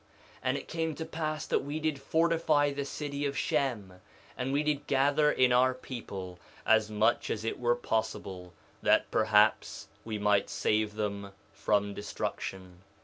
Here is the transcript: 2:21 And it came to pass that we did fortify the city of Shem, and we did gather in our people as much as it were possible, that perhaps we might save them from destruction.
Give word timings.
2:21 0.39 0.39
And 0.45 0.57
it 0.57 0.67
came 0.67 0.95
to 0.95 1.05
pass 1.05 1.45
that 1.45 1.59
we 1.63 1.79
did 1.79 2.01
fortify 2.01 2.71
the 2.73 2.85
city 2.85 3.23
of 3.27 3.37
Shem, 3.37 4.01
and 4.35 4.51
we 4.51 4.63
did 4.63 4.87
gather 4.87 5.31
in 5.31 5.51
our 5.53 5.75
people 5.75 6.39
as 6.65 6.89
much 6.89 7.29
as 7.29 7.45
it 7.45 7.59
were 7.59 7.75
possible, 7.75 8.51
that 8.81 9.11
perhaps 9.11 9.89
we 10.03 10.17
might 10.17 10.49
save 10.49 10.95
them 10.95 11.33
from 11.53 11.93
destruction. 11.93 12.81